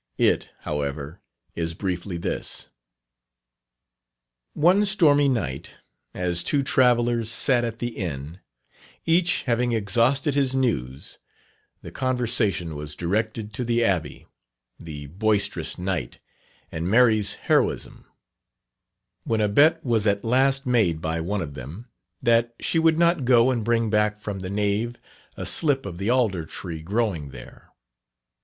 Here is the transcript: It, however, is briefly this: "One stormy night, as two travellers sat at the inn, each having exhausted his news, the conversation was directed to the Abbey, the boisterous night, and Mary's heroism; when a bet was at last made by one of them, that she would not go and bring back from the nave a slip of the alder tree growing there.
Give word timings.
It, 0.17 0.49
however, 0.61 1.21
is 1.53 1.75
briefly 1.75 2.17
this: 2.17 2.69
"One 4.55 4.83
stormy 4.83 5.29
night, 5.29 5.75
as 6.15 6.43
two 6.43 6.63
travellers 6.63 7.29
sat 7.29 7.63
at 7.63 7.77
the 7.77 7.89
inn, 7.89 8.39
each 9.05 9.43
having 9.43 9.73
exhausted 9.73 10.33
his 10.33 10.55
news, 10.55 11.19
the 11.83 11.91
conversation 11.91 12.73
was 12.75 12.95
directed 12.95 13.53
to 13.53 13.63
the 13.63 13.83
Abbey, 13.83 14.25
the 14.79 15.05
boisterous 15.05 15.77
night, 15.77 16.19
and 16.71 16.89
Mary's 16.89 17.35
heroism; 17.35 18.05
when 19.23 19.39
a 19.39 19.47
bet 19.47 19.85
was 19.85 20.07
at 20.07 20.25
last 20.25 20.65
made 20.65 20.99
by 20.99 21.21
one 21.21 21.43
of 21.43 21.53
them, 21.53 21.85
that 22.23 22.55
she 22.59 22.79
would 22.79 22.97
not 22.97 23.23
go 23.23 23.51
and 23.51 23.63
bring 23.63 23.91
back 23.91 24.19
from 24.19 24.39
the 24.39 24.49
nave 24.49 24.97
a 25.37 25.45
slip 25.45 25.85
of 25.85 25.99
the 25.99 26.09
alder 26.09 26.43
tree 26.43 26.81
growing 26.81 27.29
there. 27.29 27.69